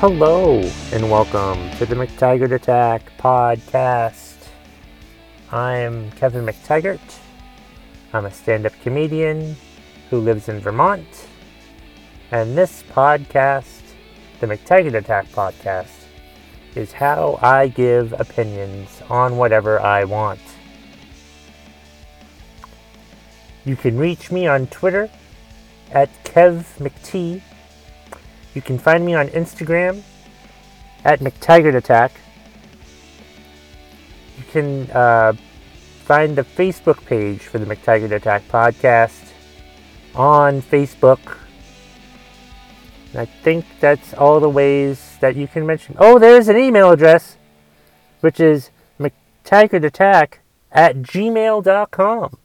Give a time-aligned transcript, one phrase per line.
[0.00, 0.60] Hello,
[0.92, 4.46] and welcome to the McTaggart Attack podcast.
[5.50, 7.18] I'm Kevin McTaggart.
[8.12, 9.56] I'm a stand up comedian
[10.08, 11.26] who lives in Vermont.
[12.30, 13.80] And this podcast,
[14.38, 16.04] the McTaggart Attack podcast,
[16.76, 20.38] is how I give opinions on whatever I want.
[23.64, 25.10] You can reach me on Twitter
[25.90, 27.42] at KevMcT.
[28.58, 30.02] You can find me on Instagram
[31.04, 32.10] at McTaggart Attack.
[34.36, 35.34] You can uh,
[36.02, 39.30] find the Facebook page for the McTaggart Attack podcast
[40.16, 41.36] on Facebook.
[43.14, 45.94] I think that's all the ways that you can mention.
[45.96, 47.36] Oh, there's an email address,
[48.22, 50.38] which is McTaggartAttack
[50.72, 52.38] at gmail.com.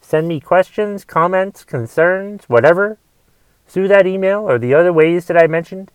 [0.00, 2.96] Send me questions, comments, concerns, whatever,
[3.66, 5.90] through that email or the other ways that I mentioned.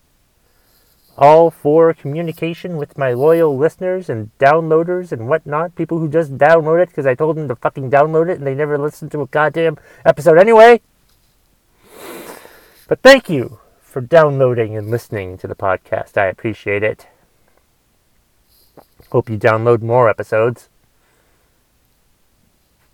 [1.17, 5.75] All for communication with my loyal listeners and downloaders and whatnot.
[5.75, 8.55] People who just download it because I told them to fucking download it and they
[8.55, 10.81] never listened to a goddamn episode anyway.
[12.87, 16.17] But thank you for downloading and listening to the podcast.
[16.17, 17.07] I appreciate it.
[19.11, 20.69] Hope you download more episodes.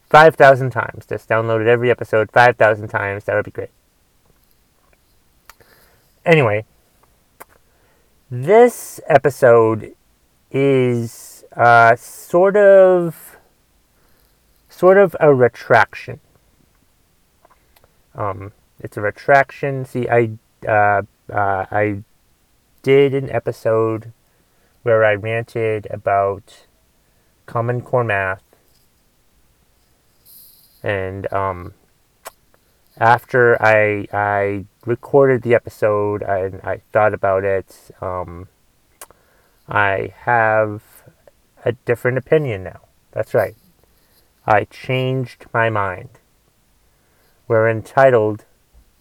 [0.09, 1.05] 5,000 times.
[1.05, 3.25] Just downloaded every episode 5,000 times.
[3.25, 3.69] That would be great.
[6.27, 6.65] Anyway,
[8.29, 9.95] this episode
[10.51, 13.37] is uh, sort of
[14.67, 16.19] sort of a retraction.
[18.13, 19.85] Um, it's a retraction.
[19.85, 20.31] See, I
[20.67, 22.03] uh, uh, I
[22.81, 24.11] did an episode
[24.83, 26.65] where I ranted about
[27.45, 28.43] Common Core math
[30.83, 31.73] and um,
[32.97, 38.47] after I I recorded the episode and I thought about it, um,
[39.67, 40.81] I have
[41.65, 42.79] a different opinion now.
[43.11, 43.55] That's right.
[44.45, 46.09] I changed my mind.
[47.47, 48.45] We're entitled.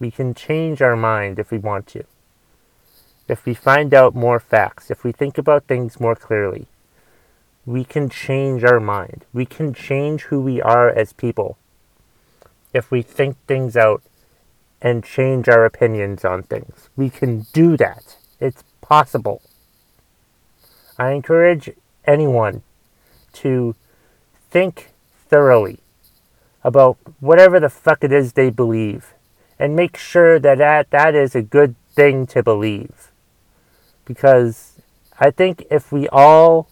[0.01, 2.05] We can change our mind if we want to.
[3.29, 6.67] If we find out more facts, if we think about things more clearly,
[7.65, 9.25] we can change our mind.
[9.33, 11.59] We can change who we are as people
[12.73, 14.03] if we think things out
[14.81, 16.89] and change our opinions on things.
[16.97, 18.17] We can do that.
[18.41, 19.43] It's possible.
[20.99, 21.71] I encourage
[22.05, 22.63] anyone
[23.35, 23.75] to
[24.51, 24.91] think
[25.29, 25.81] thoroughly
[26.63, 29.15] about whatever the fuck it is they believe
[29.59, 33.11] and make sure that that, that is a good thing to believe.
[34.05, 34.81] Because
[35.19, 36.69] I think if we all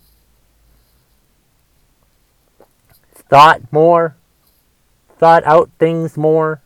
[3.29, 4.17] thought more
[5.19, 6.61] thought out things more,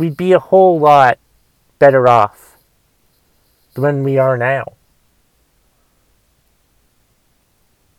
[0.00, 1.18] we'd be a whole lot
[1.78, 2.56] better off
[3.74, 4.72] than we are now.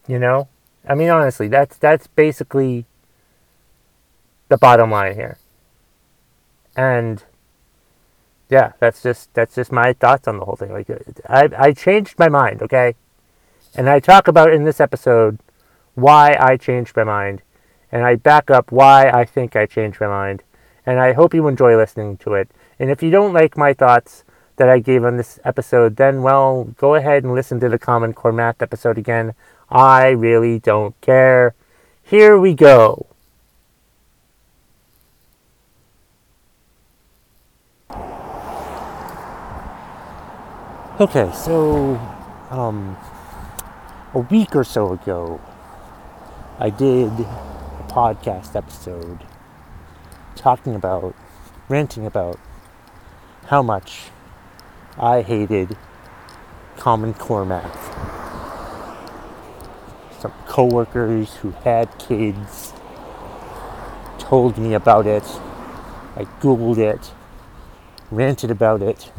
[0.08, 0.48] You know?
[0.90, 2.88] I mean honestly, that's that's basically
[4.50, 5.38] the bottom line here.
[6.76, 7.24] And
[8.50, 10.74] yeah, that's just that's just my thoughts on the whole thing.
[10.74, 10.98] Like uh,
[11.30, 12.96] I I changed my mind, okay?
[13.76, 15.38] And I talk about in this episode
[15.94, 17.44] why I changed my mind
[17.92, 20.42] and I back up why I think I changed my mind.
[20.92, 22.52] And I hope you enjoy listening to it.
[22.78, 24.26] And if you don't like my thoughts
[24.58, 28.12] that I gave on this episode, then, well, go ahead and listen to the Common
[28.12, 29.34] Core Math episode again.
[29.70, 31.56] I really don't care.
[32.04, 33.08] Here we go.
[41.00, 41.96] Okay, so
[42.50, 42.98] um,
[44.14, 45.40] a week or so ago,
[46.60, 49.26] I did a podcast episode
[50.36, 51.16] talking about,
[51.70, 52.40] ranting about
[53.48, 54.10] how much
[54.98, 55.78] I hated
[56.78, 57.90] Common Core math.
[60.20, 62.74] Some coworkers who had kids
[64.20, 65.24] told me about it.
[66.16, 67.12] I Googled it,
[68.12, 69.12] ranted about it.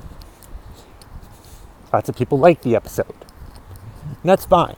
[1.93, 3.15] Lots of people liked the episode.
[4.05, 4.76] And that's fine.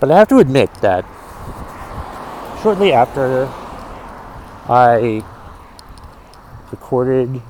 [0.00, 1.04] But I have to admit that
[2.62, 3.46] shortly after
[4.68, 5.24] I
[6.72, 7.40] recorded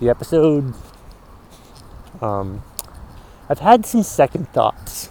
[0.00, 0.72] the episode,
[2.22, 2.62] um,
[3.50, 5.10] I've had some second thoughts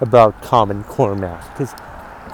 [0.00, 1.48] about Common Core math.
[1.52, 1.72] Because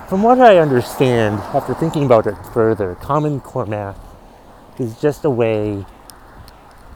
[0.08, 3.98] from what I understand, after thinking about it further, Common Core math
[4.78, 5.84] is just a way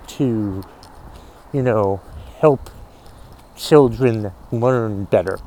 [0.06, 0.62] to,
[1.52, 2.00] you know,
[2.38, 2.70] help
[3.56, 5.38] children learn better.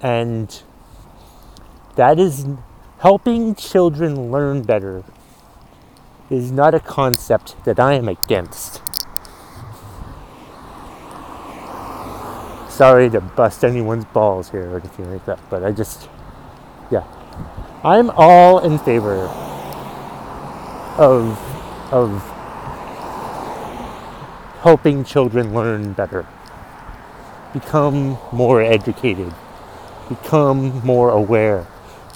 [0.00, 0.62] And
[1.96, 2.46] that is
[2.98, 5.04] helping children learn better
[6.30, 8.80] is not a concept that I am against.
[12.70, 16.08] Sorry to bust anyone's balls here or anything like that, but I just,
[16.90, 17.04] yeah.
[17.84, 19.28] I'm all in favor
[20.98, 21.38] of,
[21.92, 22.22] of
[24.60, 26.26] helping children learn better,
[27.52, 29.32] become more educated,
[30.08, 31.66] become more aware,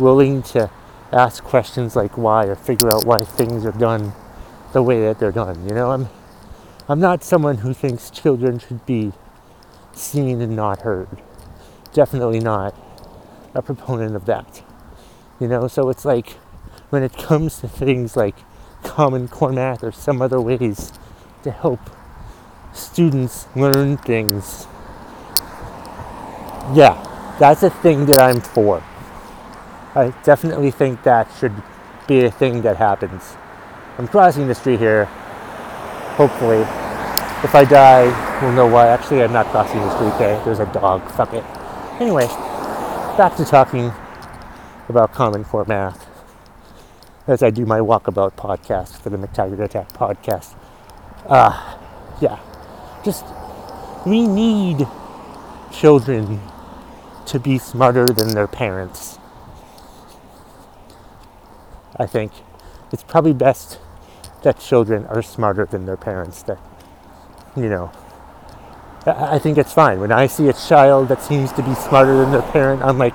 [0.01, 0.71] willing to
[1.13, 4.13] ask questions like why or figure out why things are done
[4.73, 5.69] the way that they're done.
[5.69, 6.09] You know, I'm
[6.89, 9.13] I'm not someone who thinks children should be
[9.93, 11.23] seen and not heard.
[11.93, 12.75] Definitely not
[13.55, 14.63] a proponent of that.
[15.39, 16.31] You know, so it's like
[16.91, 18.37] when it comes to things like
[18.83, 20.93] common core math or some other ways
[21.43, 21.81] to help
[22.73, 24.67] students learn things.
[26.75, 28.83] Yeah, that's a thing that I'm for.
[29.95, 31.55] I definitely think that should
[32.07, 33.37] be a thing that happens.
[33.99, 35.07] I'm crossing the street here.
[36.17, 36.61] Hopefully.
[37.43, 38.89] If I die, we'll know why.
[38.89, 40.45] Actually, I'm not crossing the street there.
[40.45, 41.09] There's a dog.
[41.13, 41.45] Fuck it.
[42.01, 42.27] Anyway,
[43.17, 43.93] back to talking
[44.89, 46.07] about Common Core math
[47.27, 50.57] as I do my walkabout podcast for the McTaggart Attack podcast.
[51.27, 51.79] Uh,
[52.21, 52.41] yeah,
[53.05, 53.25] just
[54.05, 54.87] we need
[55.73, 56.41] children
[57.27, 59.20] to be smarter than their parents.
[61.97, 62.33] I think
[62.93, 63.79] it's probably best
[64.43, 66.43] that children are smarter than their parents.
[66.45, 66.59] That,
[67.57, 67.93] you know,
[69.07, 70.01] I think it's fine.
[70.01, 73.15] When I see a child that seems to be smarter than their parent, I'm like,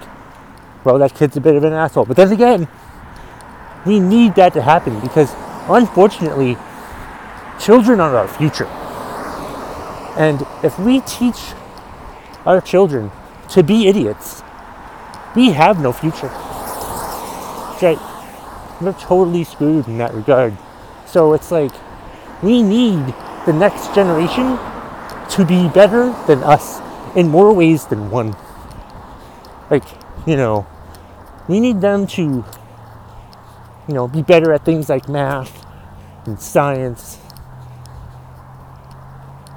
[0.84, 2.06] well, that kid's a bit of an asshole.
[2.06, 2.68] But then again,
[3.86, 5.34] we need that to happen because
[5.68, 6.58] unfortunately,
[7.60, 8.68] children are our future.
[10.18, 11.54] And if we teach
[12.46, 13.12] our children
[13.50, 14.44] to be idiots,
[15.36, 16.32] we have no future.
[17.82, 18.00] Right?
[18.82, 20.58] We're totally screwed in that regard.
[21.06, 21.72] So it's like
[22.42, 23.14] we need
[23.46, 24.58] the next generation
[25.30, 26.80] to be better than us
[27.16, 28.36] in more ways than one.
[29.70, 29.84] Like,
[30.28, 30.68] you know,
[31.48, 32.22] we need them to,
[33.88, 35.66] you know, be better at things like math
[36.26, 37.20] and science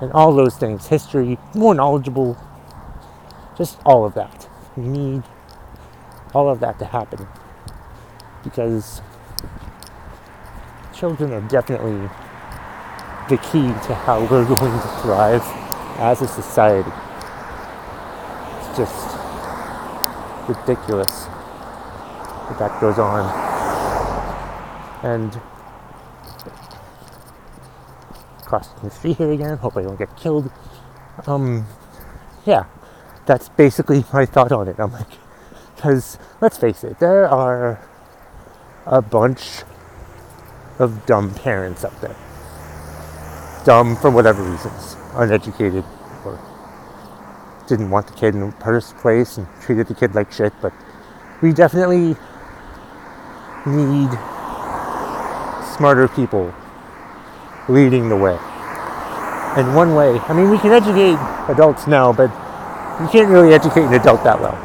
[0.00, 2.36] and all those things, history, more knowledgeable,
[3.56, 4.48] just all of that.
[4.76, 5.24] We need
[6.34, 7.26] all of that to happen
[8.44, 9.02] because
[10.98, 12.08] children are definitely
[13.28, 15.42] the key to how we're going to thrive
[15.98, 16.90] as a society.
[18.58, 19.16] It's just
[20.48, 21.26] ridiculous
[22.48, 23.24] that that goes on.
[25.04, 25.40] And
[28.44, 30.50] crossing the street here again, hope I don't get killed.
[31.26, 31.66] Um,
[32.44, 32.64] yeah,
[33.26, 34.80] that's basically my thought on it.
[34.80, 35.06] I'm like,
[35.76, 37.80] because let's face it, there are
[38.86, 39.62] a bunch
[40.78, 42.16] of dumb parents out there.
[43.64, 45.84] Dumb for whatever reasons, uneducated,
[46.24, 46.38] or
[47.66, 50.52] didn't want the kid in the first place and treated the kid like shit.
[50.62, 50.72] But
[51.42, 52.16] we definitely
[53.66, 54.10] need
[55.76, 56.54] smarter people
[57.68, 58.38] leading the way.
[59.56, 61.18] And one way, I mean, we can educate
[61.50, 62.30] adults now, but
[63.00, 64.56] you can't really educate an adult that well.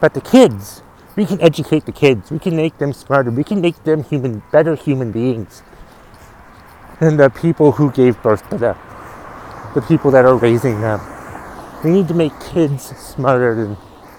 [0.00, 0.82] But the kids,
[1.16, 2.30] we can educate the kids.
[2.30, 3.30] We can make them smarter.
[3.30, 5.62] We can make them human, better human beings
[7.00, 8.76] than the people who gave birth to them,
[9.74, 11.00] the people that are raising them.
[11.82, 13.76] We need to make kids smarter than,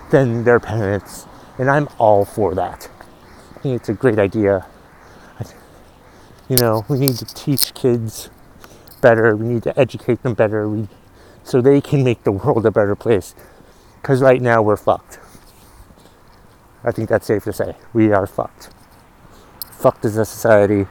[0.10, 1.28] than their parents,
[1.60, 2.90] and I'm all for that.
[3.56, 4.66] I think it's a great idea.
[6.50, 8.30] You know, we need to teach kids
[9.00, 9.36] better.
[9.36, 10.90] We need to educate them better, we,
[11.44, 13.36] so they can make the world a better place.
[14.02, 15.20] Because right now we're fucked.
[16.84, 17.76] I think that's safe to say.
[17.94, 18.70] We are fucked.
[19.72, 20.88] Fucked as a society.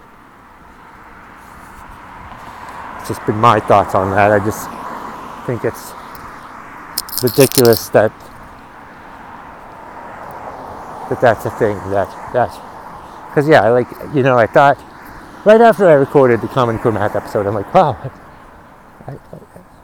[2.98, 4.30] It's just been my thoughts on that.
[4.30, 4.68] I just
[5.46, 5.92] think it's
[7.22, 8.12] ridiculous that
[11.10, 12.48] that that's a thing that that
[13.28, 14.78] because yeah like you know I thought
[15.44, 17.98] right after I recorded the Common Core Math episode I'm like wow
[19.06, 19.18] I, I,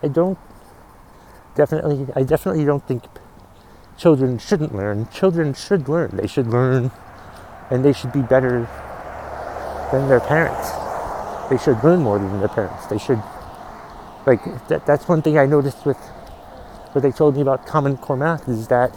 [0.05, 0.39] I don't
[1.57, 3.05] definitely I definitely don't think
[3.97, 5.09] children shouldn't learn.
[5.09, 6.11] Children should learn.
[6.17, 6.91] They should learn
[7.71, 8.69] and they should be better
[9.93, 10.71] than their parents.
[11.51, 12.87] They should learn more than their parents.
[12.87, 13.23] They should,
[14.27, 15.97] like, that, that's one thing I noticed with
[16.93, 18.97] what they told me about Common Core Math is that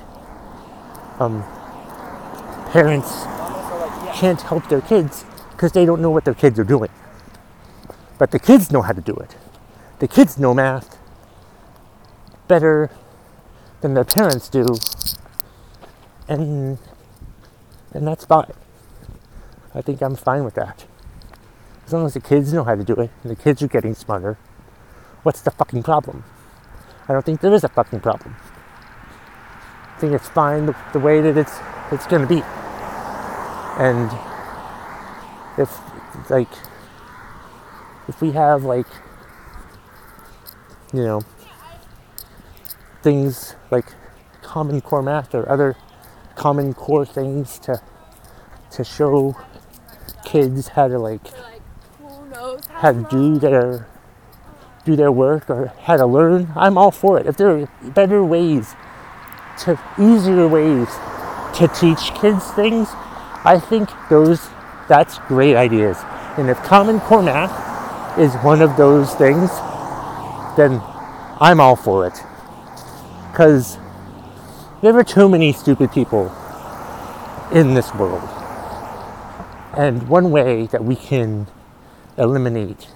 [1.20, 1.44] um,
[2.72, 3.24] parents
[4.16, 6.90] can't help their kids because they don't know what their kids are doing.
[8.18, 9.36] But the kids know how to do it.
[10.00, 10.98] The kids know math
[12.48, 12.90] better
[13.82, 14.66] than their parents do,
[16.28, 16.78] and
[17.94, 18.54] and that's fine.
[19.74, 20.86] I think I'm fine with that.
[21.86, 23.96] As long as the kids know how to do it and the kids are getting
[23.96, 24.38] smarter,
[25.24, 26.24] what's the fucking problem?
[27.08, 28.36] I don't think there is a fucking problem.
[29.96, 31.58] I think it's fine the, way that it's
[31.92, 32.44] it's to be.
[33.78, 34.12] And
[35.58, 35.80] if
[36.30, 36.52] like
[38.08, 38.88] if we have like
[40.94, 41.22] you know
[43.02, 43.94] things like
[44.42, 45.76] common core math or other
[46.36, 47.82] common core things to
[48.72, 49.36] to show
[50.26, 51.22] kids how to like
[52.70, 53.88] how to do their
[54.86, 57.26] do their work or how to learn i'm all for it.
[57.28, 58.76] If there are better ways
[59.60, 60.88] to easier ways
[61.58, 62.88] to teach kids things
[63.44, 64.48] i think those
[64.88, 65.98] that's great ideas.
[66.38, 69.50] And if common core math is one of those things
[70.58, 70.82] then
[71.42, 72.22] i'm all for it
[73.40, 73.78] because
[74.82, 76.26] there are too many stupid people
[77.54, 78.28] in this world
[79.78, 81.48] and one way that we can
[82.18, 82.90] eliminate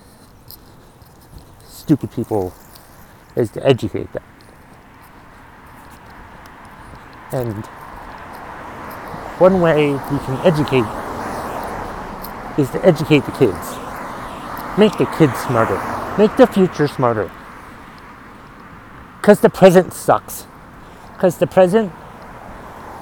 [1.65, 2.53] stupid people
[3.38, 4.23] is to educate them.
[7.31, 7.65] And
[9.39, 10.83] one way we can educate
[12.62, 13.77] is to educate the kids.
[14.77, 15.79] Make the kids smarter.
[16.17, 17.31] Make the future smarter.
[19.24, 20.46] Because the present sucks.
[21.13, 21.94] Because the present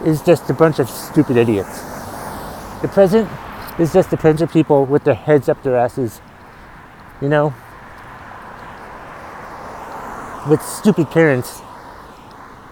[0.05, 1.81] is just a bunch of stupid idiots.
[2.83, 3.27] The present
[3.79, 6.21] is just a bunch of people with their heads up their asses,
[7.23, 7.55] you know,
[10.47, 11.59] with stupid parents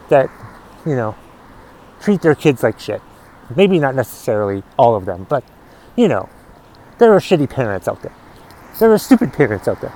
[0.09, 0.29] that,
[0.85, 1.15] you know,
[2.01, 3.01] treat their kids like shit.
[3.55, 5.43] Maybe not necessarily all of them, but,
[5.95, 6.29] you know,
[6.99, 8.13] there are shitty parents out there.
[8.79, 9.93] There are stupid parents out there.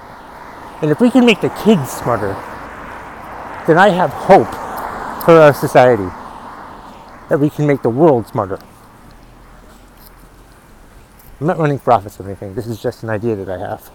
[0.82, 2.36] And if we can make the kids smarter,
[3.68, 4.52] then I have hope
[5.26, 6.10] for our society
[7.30, 8.60] that we can make the world smarter.
[11.40, 12.56] I'm not running office or anything.
[12.56, 13.90] This is just an idea that I have.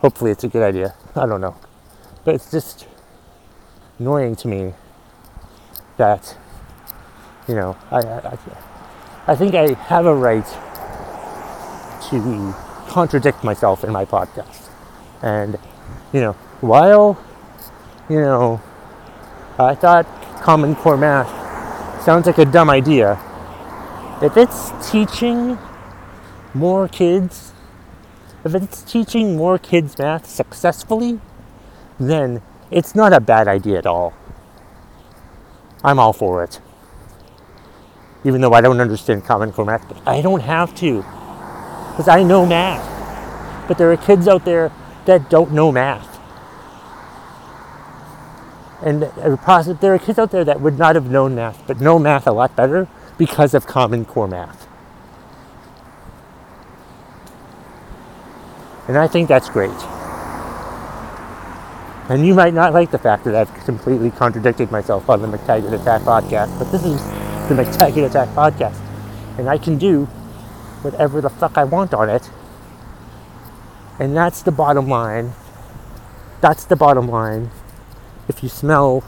[0.00, 0.94] Hopefully, it's a good idea.
[1.14, 1.56] I don't know.
[2.24, 2.86] But it's just
[3.98, 4.74] annoying to me
[5.96, 6.36] that,
[7.46, 8.38] you know, I, I,
[9.28, 10.46] I think I have a right
[12.10, 12.54] to
[12.88, 14.68] contradict myself in my podcast.
[15.22, 15.56] And,
[16.12, 17.18] you know, while,
[18.08, 18.60] you know,
[19.58, 20.06] I thought
[20.42, 23.18] Common Core Math sounds like a dumb idea,
[24.22, 25.58] if it's teaching
[26.52, 27.52] more kids,
[28.44, 31.20] if it's teaching more kids math successfully,
[31.98, 34.12] then it's not a bad idea at all.
[35.82, 36.60] I'm all for it.
[38.24, 40.98] Even though I don't understand Common Core math, but I don't have to.
[41.90, 43.68] Because I know math.
[43.68, 44.72] But there are kids out there
[45.06, 46.13] that don't know math.
[48.84, 49.04] And
[49.80, 52.32] there are kids out there that would not have known math, but know math a
[52.32, 52.86] lot better
[53.16, 54.68] because of Common Core math.
[58.86, 59.70] And I think that's great.
[62.10, 65.80] And you might not like the fact that I've completely contradicted myself on the McTaggart
[65.80, 67.02] Attack podcast, but this is
[67.48, 68.78] the McTaggart Attack podcast.
[69.38, 70.04] And I can do
[70.82, 72.28] whatever the fuck I want on it.
[73.98, 75.32] And that's the bottom line.
[76.42, 77.50] That's the bottom line.
[78.26, 79.00] If you smell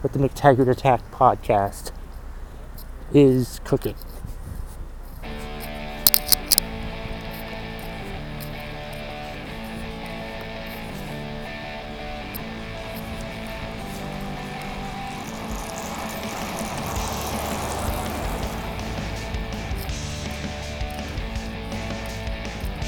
[0.00, 1.92] what the McTaggart Attack podcast
[3.14, 3.94] is cooking.